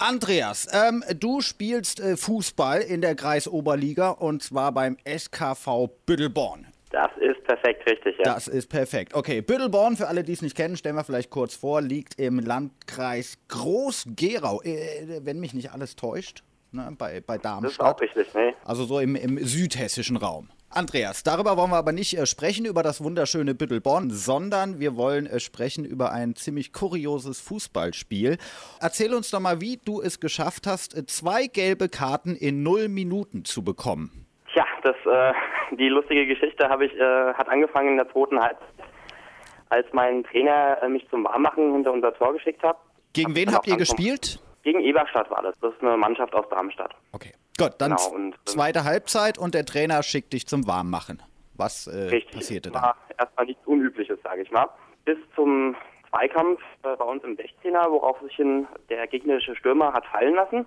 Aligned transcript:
Andreas, 0.00 0.66
ähm, 0.72 1.04
du 1.18 1.42
spielst 1.42 2.00
äh, 2.00 2.16
Fußball 2.16 2.80
in 2.80 3.02
der 3.02 3.14
Kreisoberliga 3.14 4.08
und 4.10 4.42
zwar 4.42 4.72
beim 4.72 4.96
SKV 5.04 5.90
Büttelborn. 6.06 6.66
Das 6.90 7.10
ist 7.20 7.44
perfekt 7.44 7.88
richtig, 7.88 8.16
ja. 8.16 8.24
Das 8.24 8.48
ist 8.48 8.68
perfekt. 8.68 9.14
Okay, 9.14 9.42
Büttelborn, 9.42 9.98
für 9.98 10.08
alle, 10.08 10.24
die 10.24 10.32
es 10.32 10.40
nicht 10.40 10.56
kennen, 10.56 10.78
stellen 10.78 10.96
wir 10.96 11.04
vielleicht 11.04 11.28
kurz 11.28 11.54
vor, 11.54 11.82
liegt 11.82 12.18
im 12.18 12.38
Landkreis 12.38 13.36
Groß-Gerau, 13.48 14.62
äh, 14.62 15.20
wenn 15.22 15.38
mich 15.38 15.52
nicht 15.52 15.70
alles 15.70 15.96
täuscht, 15.96 16.44
ne, 16.72 16.94
bei, 16.96 17.20
bei 17.20 17.36
Darmstadt. 17.36 17.64
Das 17.64 17.72
ist 17.72 17.80
auch 17.80 18.00
richtig, 18.00 18.34
ne? 18.34 18.54
Also 18.64 18.84
so 18.84 19.00
im, 19.00 19.16
im 19.16 19.36
südhessischen 19.44 20.16
Raum. 20.16 20.48
Andreas, 20.72 21.24
darüber 21.24 21.56
wollen 21.56 21.70
wir 21.70 21.78
aber 21.78 21.90
nicht 21.90 22.16
äh, 22.16 22.26
sprechen, 22.26 22.64
über 22.64 22.84
das 22.84 23.02
wunderschöne 23.02 23.56
Büttelborn, 23.56 24.10
sondern 24.10 24.78
wir 24.78 24.96
wollen 24.96 25.26
äh, 25.26 25.40
sprechen 25.40 25.84
über 25.84 26.12
ein 26.12 26.36
ziemlich 26.36 26.72
kurioses 26.72 27.40
Fußballspiel. 27.40 28.38
Erzähl 28.80 29.12
uns 29.12 29.32
doch 29.32 29.40
mal, 29.40 29.60
wie 29.60 29.80
du 29.84 30.00
es 30.00 30.20
geschafft 30.20 30.68
hast, 30.68 30.96
äh, 30.96 31.04
zwei 31.06 31.48
gelbe 31.48 31.88
Karten 31.88 32.36
in 32.36 32.62
null 32.62 32.88
Minuten 32.88 33.44
zu 33.44 33.64
bekommen. 33.64 34.26
Tja, 34.52 34.64
das, 34.84 34.94
äh, 35.06 35.32
die 35.76 35.88
lustige 35.88 36.24
Geschichte 36.24 36.68
habe 36.68 36.86
ich, 36.86 36.94
äh, 36.94 37.34
hat 37.34 37.48
angefangen 37.48 37.88
in 37.88 37.96
der 37.96 38.08
zweiten 38.12 38.38
Halbzeit, 38.38 38.68
als 39.70 39.86
mein 39.92 40.22
Trainer 40.22 40.78
äh, 40.82 40.88
mich 40.88 41.04
zum 41.10 41.24
Warmmachen 41.24 41.72
hinter 41.72 41.92
unser 41.92 42.14
Tor 42.14 42.32
geschickt 42.32 42.62
hat. 42.62 42.76
Gegen 43.12 43.30
Hab 43.30 43.36
wen 43.36 43.52
habt 43.52 43.66
ihr 43.66 43.76
gespielt? 43.76 44.38
Gegen 44.62 44.80
Eberstadt 44.80 45.30
war 45.30 45.42
das. 45.42 45.54
Das 45.60 45.72
ist 45.74 45.82
eine 45.82 45.96
Mannschaft 45.96 46.34
aus 46.34 46.48
Darmstadt. 46.50 46.94
Okay. 47.12 47.32
Gut, 47.58 47.72
dann 47.78 47.96
Genau, 47.96 48.14
und, 48.14 48.34
ähm, 48.34 48.40
zweite 48.44 48.84
Halbzeit 48.84 49.38
und 49.38 49.54
der 49.54 49.64
Trainer 49.64 50.02
schickt 50.02 50.32
dich 50.32 50.46
zum 50.46 50.66
Warmmachen. 50.66 51.22
Was 51.54 51.86
äh, 51.86 52.08
Richtig. 52.08 52.34
passierte 52.34 52.70
dann? 52.70 52.82
War 52.82 52.96
erstmal 53.18 53.46
nichts 53.46 53.66
Unübliches, 53.66 54.18
sage 54.22 54.42
ich 54.42 54.50
mal. 54.50 54.66
Bis 55.04 55.18
zum 55.34 55.76
Zweikampf 56.08 56.60
äh, 56.82 56.96
bei 56.96 57.04
uns 57.04 57.22
im 57.22 57.36
16er, 57.36 57.90
worauf 57.90 58.20
sich 58.20 58.34
hin 58.34 58.66
der 58.88 59.06
gegnerische 59.06 59.54
Stürmer 59.56 59.92
hat 59.92 60.06
fallen 60.06 60.34
lassen. 60.34 60.66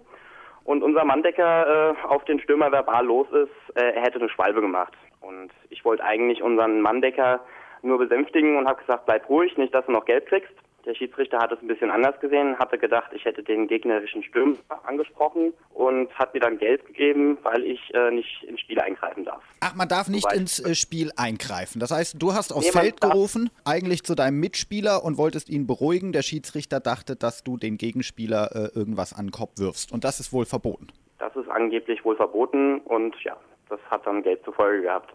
Und 0.65 0.81
unser 0.81 1.03
Manndecker 1.03 1.95
äh, 1.95 2.07
auf 2.07 2.23
den 2.25 2.39
Stürmer 2.39 2.71
verbal 2.71 3.05
los 3.05 3.27
ist, 3.31 3.75
äh, 3.75 3.91
er 3.95 4.01
hätte 4.01 4.19
eine 4.19 4.29
Schwalbe 4.29 4.61
gemacht. 4.61 4.93
Und 5.19 5.51
ich 5.69 5.83
wollte 5.83 6.03
eigentlich 6.03 6.41
unseren 6.41 6.81
Manndecker 6.81 7.41
nur 7.81 7.97
besänftigen 7.97 8.57
und 8.57 8.67
habe 8.67 8.79
gesagt, 8.79 9.05
bleib 9.05 9.27
ruhig, 9.27 9.57
nicht, 9.57 9.73
dass 9.73 9.85
du 9.85 9.91
noch 9.91 10.05
Geld 10.05 10.27
kriegst. 10.27 10.53
Der 10.85 10.95
Schiedsrichter 10.95 11.39
hat 11.39 11.51
es 11.51 11.61
ein 11.61 11.67
bisschen 11.67 11.91
anders 11.91 12.19
gesehen, 12.19 12.57
hatte 12.59 12.77
gedacht, 12.77 13.11
ich 13.13 13.23
hätte 13.23 13.41
den 13.41 13.67
gegnerischen 13.67 14.21
Stürmer 14.23 14.57
angesprochen 14.83 15.53
und 15.73 16.13
hat 16.17 16.33
mir 16.33 16.41
dann 16.41 16.57
Geld 16.57 16.85
gegeben, 16.85 17.37
weil 17.43 17.63
ich 17.63 17.79
äh, 17.93 18.11
nicht 18.11 18.43
ins 18.43 18.59
Spiel 18.59 18.79
eingreifen 18.79 19.23
darf. 19.23 19.41
Ach, 19.61 19.75
man 19.75 19.87
darf 19.87 20.09
nicht 20.09 20.31
ins 20.33 20.59
äh, 20.59 20.75
Spiel 20.75 21.11
eingreifen. 21.15 21.79
Das 21.79 21.91
heißt, 21.91 22.21
du 22.21 22.33
hast 22.33 22.51
aufs 22.51 22.73
Nee, 22.73 22.79
Feld 22.79 23.01
gerufen, 23.01 23.49
eigentlich 23.63 24.03
zu 24.03 24.13
deinem 24.13 24.39
Mitspieler 24.41 25.05
und 25.05 25.17
wolltest 25.17 25.49
ihn 25.49 25.67
beruhigen. 25.67 26.11
Der 26.11 26.21
Schiedsrichter 26.21 26.81
dachte, 26.81 27.15
dass 27.15 27.43
du 27.43 27.57
den 27.57 27.77
Gegenspieler 27.77 28.49
äh, 28.53 28.77
irgendwas 28.77 29.13
an 29.13 29.27
den 29.27 29.31
Kopf 29.31 29.57
wirfst. 29.57 29.93
Und 29.93 30.03
das 30.03 30.19
ist 30.19 30.33
wohl 30.33 30.45
verboten. 30.45 30.87
Das 31.19 31.33
ist 31.37 31.49
angeblich 31.49 32.03
wohl 32.03 32.17
verboten 32.17 32.79
und 32.81 33.15
ja, 33.23 33.37
das 33.69 33.79
hat 33.89 34.05
dann 34.05 34.21
Geld 34.23 34.43
zur 34.43 34.53
Folge 34.53 34.81
gehabt. 34.81 35.13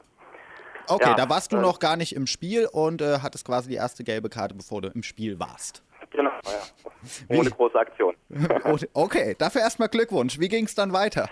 Okay, 0.88 1.10
Ja, 1.10 1.14
da 1.14 1.28
warst 1.28 1.52
du 1.52 1.56
äh, 1.56 1.60
noch 1.60 1.78
gar 1.78 1.96
nicht 1.96 2.14
im 2.14 2.26
Spiel 2.26 2.68
und 2.70 3.02
äh, 3.02 3.18
hattest 3.22 3.46
quasi 3.46 3.68
die 3.68 3.76
erste 3.76 4.04
gelbe 4.04 4.28
Karte, 4.28 4.54
bevor 4.54 4.82
du 4.82 4.88
im 4.88 5.02
Spiel 5.02 5.38
warst. 5.38 5.82
Genau, 6.10 6.30
ja. 6.44 7.36
Ohne 7.36 7.50
große 7.50 7.78
Aktion. 7.78 8.14
Okay, 8.94 9.34
dafür 9.38 9.62
erstmal 9.62 9.88
Glückwunsch. 9.88 10.38
Wie 10.38 10.48
ging 10.48 10.64
es 10.64 10.74
dann 10.74 10.92
weiter? 10.92 11.28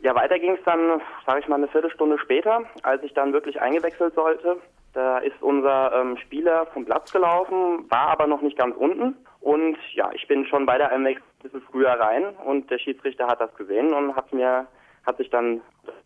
Ja, 0.00 0.14
weiter 0.14 0.38
ging 0.38 0.56
es 0.56 0.64
dann, 0.64 1.00
sage 1.26 1.40
ich 1.40 1.48
mal, 1.48 1.56
eine 1.56 1.68
Viertelstunde 1.68 2.18
später, 2.18 2.62
als 2.82 3.02
ich 3.02 3.14
dann 3.14 3.32
wirklich 3.32 3.60
eingewechselt 3.60 4.14
sollte. 4.14 4.56
Da 4.94 5.18
ist 5.18 5.40
unser 5.40 5.92
ähm, 5.94 6.16
Spieler 6.18 6.66
vom 6.74 6.84
Platz 6.84 7.12
gelaufen, 7.12 7.88
war 7.88 8.08
aber 8.08 8.26
noch 8.26 8.42
nicht 8.42 8.58
ganz 8.58 8.76
unten. 8.76 9.16
Und 9.40 9.76
ja, 9.94 10.10
ich 10.12 10.26
bin 10.28 10.44
schon 10.46 10.66
bei 10.66 10.76
der 10.76 10.90
Einwechslung 10.90 11.26
ein 11.26 11.42
bisschen 11.42 11.62
früher 11.70 11.92
rein 11.92 12.24
und 12.44 12.70
der 12.70 12.78
Schiedsrichter 12.78 13.26
hat 13.26 13.40
das 13.40 13.54
gesehen 13.54 13.92
und 13.92 14.14
hat 14.16 14.32
mir, 14.32 14.66
hat 15.06 15.16
sich 15.16 15.30
dann 15.30 15.60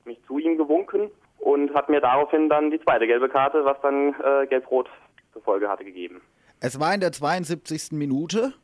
mich 0.05 0.19
zu 0.27 0.39
ihm 0.39 0.57
gewunken 0.57 1.11
und 1.39 1.73
hat 1.75 1.89
mir 1.89 2.01
daraufhin 2.01 2.49
dann 2.49 2.71
die 2.71 2.81
zweite 2.81 3.07
gelbe 3.07 3.29
Karte, 3.29 3.65
was 3.65 3.77
dann 3.83 4.15
äh, 4.23 4.47
gelb-rot 4.47 4.89
zur 5.33 5.43
Folge 5.43 5.69
hatte, 5.69 5.85
gegeben. 5.85 6.21
Es 6.61 6.81
war 6.81 6.95
in 6.95 7.01
der 7.01 7.13
72. 7.13 7.93
Minute. 7.93 8.55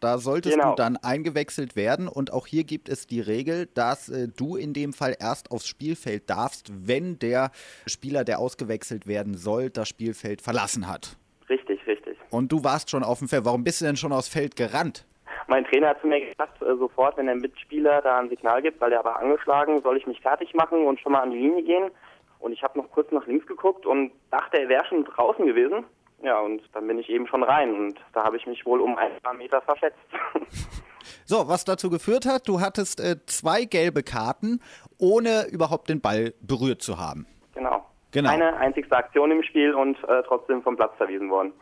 Da 0.00 0.18
solltest 0.18 0.56
Genau. 0.56 0.70
du 0.70 0.76
dann 0.76 0.96
eingewechselt 0.96 1.76
werden. 1.76 2.08
Und 2.08 2.32
auch 2.32 2.46
hier 2.46 2.64
gibt 2.64 2.88
es 2.88 3.06
die 3.06 3.20
Regel, 3.20 3.66
dass 3.74 4.08
äh, 4.08 4.28
du 4.28 4.56
in 4.56 4.72
dem 4.72 4.92
Fall 4.92 5.14
erst 5.20 5.50
aufs 5.50 5.66
Spielfeld 5.68 6.28
darfst, 6.28 6.70
wenn 6.74 7.18
der 7.18 7.50
Spieler, 7.86 8.24
der 8.24 8.38
ausgewechselt 8.40 9.06
werden 9.06 9.34
soll, 9.34 9.70
das 9.70 9.88
Spielfeld 9.88 10.40
verlassen 10.42 10.88
hat. 10.88 11.16
Richtig, 11.48 11.86
richtig. 11.86 12.16
Und 12.30 12.50
du 12.50 12.64
warst 12.64 12.90
schon 12.90 13.04
auf 13.04 13.18
dem 13.20 13.28
Feld. 13.28 13.44
Warum 13.44 13.62
bist 13.62 13.82
du 13.82 13.84
denn 13.84 13.96
schon 13.96 14.12
aufs 14.12 14.28
Feld 14.28 14.56
gerannt? 14.56 15.06
Mein 15.46 15.64
Trainer 15.66 15.88
hat 15.88 16.00
zu 16.00 16.06
mir 16.06 16.26
gesagt, 16.26 16.60
äh, 16.62 16.76
sofort, 16.76 17.16
wenn 17.18 17.26
der 17.26 17.36
Mitspieler 17.36 18.00
da 18.02 18.18
ein 18.18 18.30
Signal 18.30 18.62
gibt, 18.62 18.80
weil 18.80 18.90
der 18.90 19.04
war 19.04 19.18
angeschlagen, 19.20 19.82
soll 19.82 19.96
ich 19.98 20.06
mich 20.06 20.20
fertig 20.20 20.54
machen 20.54 20.86
und 20.86 20.98
schon 21.00 21.12
mal 21.12 21.20
an 21.20 21.30
die 21.30 21.38
Linie 21.38 21.62
gehen. 21.62 21.90
Und 22.44 22.52
ich 22.52 22.62
habe 22.62 22.78
noch 22.78 22.90
kurz 22.90 23.10
nach 23.10 23.26
links 23.26 23.46
geguckt 23.46 23.86
und 23.86 24.12
dachte, 24.30 24.60
er 24.60 24.68
wäre 24.68 24.84
schon 24.84 25.02
draußen 25.06 25.46
gewesen. 25.46 25.86
Ja, 26.22 26.40
und 26.40 26.60
dann 26.74 26.86
bin 26.86 26.98
ich 26.98 27.08
eben 27.08 27.26
schon 27.26 27.42
rein 27.42 27.74
und 27.74 27.94
da 28.12 28.22
habe 28.22 28.36
ich 28.36 28.46
mich 28.46 28.66
wohl 28.66 28.82
um 28.82 28.98
ein 28.98 29.12
paar 29.22 29.32
Meter 29.32 29.62
verschätzt. 29.62 29.98
So, 31.26 31.48
was 31.48 31.64
dazu 31.64 31.90
geführt 31.90 32.26
hat, 32.26 32.48
du 32.48 32.60
hattest 32.60 33.00
äh, 33.00 33.16
zwei 33.26 33.64
gelbe 33.64 34.02
Karten, 34.02 34.60
ohne 34.98 35.46
überhaupt 35.50 35.88
den 35.88 36.00
Ball 36.00 36.34
berührt 36.40 36.82
zu 36.82 36.98
haben. 36.98 37.26
genau. 37.54 37.84
Genau. 38.14 38.30
Eine 38.30 38.56
einzigste 38.58 38.96
Aktion 38.96 39.32
im 39.32 39.42
Spiel 39.42 39.74
und 39.74 39.96
äh, 40.04 40.22
trotzdem 40.28 40.62
vom 40.62 40.76
Platz 40.76 40.92
verwiesen 40.96 41.30
worden. 41.30 41.52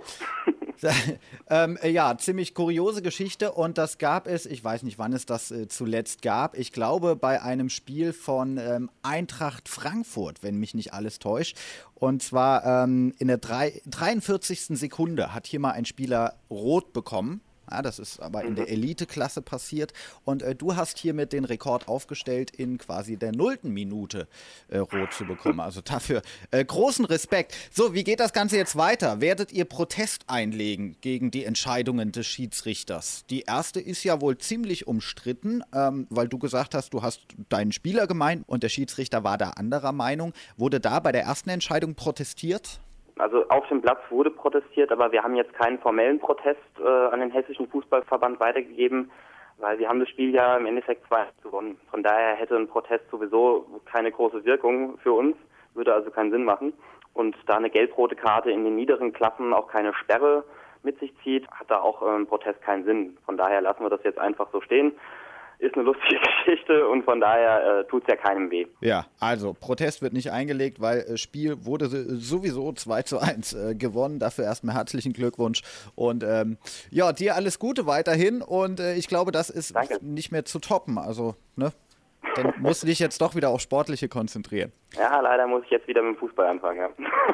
ähm, 1.50 1.78
äh, 1.82 1.88
ja, 1.88 2.14
ziemlich 2.18 2.54
kuriose 2.54 3.00
Geschichte 3.00 3.52
und 3.52 3.78
das 3.78 3.96
gab 3.96 4.26
es, 4.26 4.44
ich 4.44 4.62
weiß 4.62 4.82
nicht, 4.82 4.98
wann 4.98 5.14
es 5.14 5.24
das 5.24 5.50
äh, 5.50 5.66
zuletzt 5.68 6.20
gab. 6.20 6.54
Ich 6.58 6.70
glaube 6.70 7.16
bei 7.16 7.40
einem 7.40 7.70
Spiel 7.70 8.12
von 8.12 8.58
ähm, 8.58 8.90
Eintracht 9.02 9.66
Frankfurt, 9.66 10.42
wenn 10.42 10.58
mich 10.58 10.74
nicht 10.74 10.92
alles 10.92 11.18
täuscht. 11.18 11.56
Und 11.94 12.22
zwar 12.22 12.84
ähm, 12.84 13.14
in 13.18 13.28
der 13.28 13.38
drei, 13.38 13.80
43. 13.86 14.78
Sekunde 14.78 15.34
hat 15.34 15.46
hier 15.46 15.58
mal 15.58 15.70
ein 15.70 15.86
Spieler 15.86 16.34
rot 16.50 16.92
bekommen. 16.92 17.40
Ja, 17.70 17.82
das 17.82 17.98
ist 17.98 18.20
aber 18.20 18.44
in 18.44 18.54
der 18.54 18.68
Elite-Klasse 18.68 19.42
passiert. 19.42 19.92
Und 20.24 20.42
äh, 20.42 20.54
du 20.54 20.76
hast 20.76 20.98
hiermit 20.98 21.32
den 21.32 21.44
Rekord 21.44 21.88
aufgestellt, 21.88 22.50
in 22.50 22.78
quasi 22.78 23.16
der 23.16 23.32
nullten 23.32 23.72
Minute 23.72 24.28
äh, 24.68 24.78
rot 24.78 25.12
zu 25.12 25.24
bekommen. 25.24 25.60
Also 25.60 25.80
dafür 25.80 26.22
äh, 26.50 26.64
großen 26.64 27.04
Respekt. 27.04 27.54
So, 27.70 27.94
wie 27.94 28.04
geht 28.04 28.20
das 28.20 28.32
Ganze 28.32 28.56
jetzt 28.56 28.76
weiter? 28.76 29.20
Werdet 29.20 29.52
ihr 29.52 29.64
Protest 29.64 30.24
einlegen 30.26 30.96
gegen 31.00 31.30
die 31.30 31.44
Entscheidungen 31.44 32.12
des 32.12 32.26
Schiedsrichters? 32.26 33.24
Die 33.30 33.42
erste 33.42 33.80
ist 33.80 34.04
ja 34.04 34.20
wohl 34.20 34.38
ziemlich 34.38 34.86
umstritten, 34.86 35.62
ähm, 35.74 36.06
weil 36.10 36.28
du 36.28 36.38
gesagt 36.38 36.74
hast, 36.74 36.92
du 36.92 37.02
hast 37.02 37.20
deinen 37.48 37.72
Spieler 37.72 38.06
gemeint 38.06 38.44
und 38.46 38.62
der 38.62 38.68
Schiedsrichter 38.68 39.24
war 39.24 39.38
da 39.38 39.50
anderer 39.50 39.92
Meinung. 39.92 40.32
Wurde 40.56 40.80
da 40.80 41.00
bei 41.00 41.12
der 41.12 41.22
ersten 41.22 41.50
Entscheidung 41.50 41.94
protestiert? 41.94 42.80
Also 43.18 43.46
auf 43.48 43.66
dem 43.68 43.82
Platz 43.82 44.00
wurde 44.10 44.30
protestiert, 44.30 44.90
aber 44.90 45.12
wir 45.12 45.22
haben 45.22 45.36
jetzt 45.36 45.52
keinen 45.54 45.78
formellen 45.78 46.18
Protest 46.18 46.60
äh, 46.82 46.88
an 46.88 47.20
den 47.20 47.30
Hessischen 47.30 47.68
Fußballverband 47.68 48.40
weitergegeben, 48.40 49.10
weil 49.58 49.78
wir 49.78 49.88
haben 49.88 50.00
das 50.00 50.08
Spiel 50.08 50.34
ja 50.34 50.56
im 50.56 50.66
Endeffekt 50.66 51.06
2 51.08 51.26
gewonnen. 51.42 51.78
Von 51.90 52.02
daher 52.02 52.34
hätte 52.34 52.56
ein 52.56 52.68
Protest 52.68 53.04
sowieso 53.10 53.66
keine 53.84 54.10
große 54.10 54.44
Wirkung 54.44 54.98
für 54.98 55.12
uns, 55.12 55.36
würde 55.74 55.94
also 55.94 56.10
keinen 56.10 56.30
Sinn 56.30 56.44
machen. 56.44 56.72
Und 57.14 57.36
da 57.46 57.56
eine 57.56 57.70
gelb-rote 57.70 58.16
Karte 58.16 58.50
in 58.50 58.64
den 58.64 58.76
niederen 58.76 59.12
Klassen 59.12 59.52
auch 59.52 59.68
keine 59.68 59.92
Sperre 59.94 60.44
mit 60.82 60.98
sich 60.98 61.12
zieht, 61.22 61.48
hat 61.50 61.70
da 61.70 61.80
auch 61.80 62.02
äh, 62.02 62.16
ein 62.16 62.26
Protest 62.26 62.62
keinen 62.62 62.84
Sinn. 62.84 63.18
Von 63.26 63.36
daher 63.36 63.60
lassen 63.60 63.82
wir 63.82 63.90
das 63.90 64.02
jetzt 64.04 64.18
einfach 64.18 64.48
so 64.52 64.60
stehen. 64.60 64.92
Ist 65.62 65.74
eine 65.76 65.84
lustige 65.84 66.18
Geschichte 66.44 66.88
und 66.88 67.04
von 67.04 67.20
daher 67.20 67.80
äh, 67.80 67.84
tut 67.88 68.02
es 68.02 68.08
ja 68.08 68.16
keinem 68.16 68.50
weh. 68.50 68.66
Ja, 68.80 69.06
also 69.20 69.54
Protest 69.58 70.02
wird 70.02 70.12
nicht 70.12 70.32
eingelegt, 70.32 70.80
weil 70.80 71.00
äh, 71.00 71.16
Spiel 71.16 71.64
wurde 71.64 71.86
so- 71.86 72.16
sowieso 72.16 72.72
2 72.72 73.02
zu 73.02 73.18
1 73.20 73.52
äh, 73.54 73.74
gewonnen. 73.76 74.18
Dafür 74.18 74.44
erstmal 74.44 74.74
herzlichen 74.74 75.12
Glückwunsch. 75.12 75.62
Und 75.94 76.24
ähm, 76.24 76.58
ja, 76.90 77.12
dir 77.12 77.36
alles 77.36 77.60
Gute 77.60 77.86
weiterhin. 77.86 78.42
Und 78.42 78.80
äh, 78.80 78.94
ich 78.96 79.06
glaube, 79.06 79.30
das 79.30 79.50
ist 79.50 79.76
Danke. 79.76 79.98
nicht 80.04 80.32
mehr 80.32 80.44
zu 80.44 80.58
toppen. 80.58 80.98
Also, 80.98 81.36
ne? 81.56 81.72
Dann 82.36 82.54
musst 82.58 82.82
du 82.82 82.86
dich 82.86 82.98
jetzt 82.98 83.20
doch 83.20 83.34
wieder 83.34 83.50
auf 83.50 83.60
Sportliche 83.60 84.08
konzentrieren. 84.08 84.72
Ja, 84.96 85.20
leider 85.20 85.46
muss 85.46 85.64
ich 85.64 85.70
jetzt 85.70 85.88
wieder 85.88 86.02
mit 86.02 86.16
dem 86.16 86.18
Fußball 86.18 86.46
anfangen. 86.46 86.80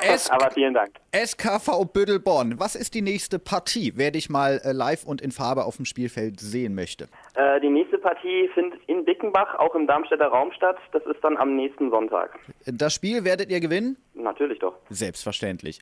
Ja. 0.03 0.17
Aber 0.31 0.51
vielen 0.51 0.75
Dank. 0.75 0.91
SKV 1.13 1.85
Büttelborn, 1.93 2.59
was 2.59 2.75
ist 2.75 2.95
die 2.95 3.03
nächste 3.03 3.39
Partie, 3.39 3.93
wer 3.97 4.11
dich 4.11 4.31
mal 4.31 4.61
äh, 4.65 4.73
live 4.73 5.05
und 5.05 5.21
in 5.21 5.33
Farbe 5.33 5.65
auf 5.65 5.77
dem 5.77 5.85
Spielfeld 5.85 6.41
sehen 6.41 6.75
möchte? 6.75 7.09
Äh, 7.35 7.61
die 7.61 7.71
nächste 7.71 7.99
Partie 7.99 8.49
findet 8.55 8.81
in 8.87 9.05
Bickenbach, 9.05 9.55
auch 9.57 9.75
im 9.75 9.87
Darmstädter 9.87 10.29
Raum 10.29 10.53
statt. 10.53 10.77
Das 10.93 11.05
ist 11.07 11.23
dann 11.23 11.37
am 11.37 11.57
nächsten 11.57 11.91
Sonntag. 11.91 12.39
Das 12.67 12.95
Spiel 12.95 13.25
werdet 13.25 13.51
ihr 13.51 13.61
gewinnen? 13.61 13.97
Natürlich 14.15 14.59
doch. 14.59 14.75
Selbstverständlich. 14.91 15.77